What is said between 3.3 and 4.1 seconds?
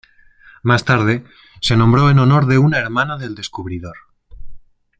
descubridor.